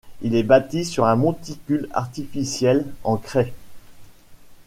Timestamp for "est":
0.35-0.41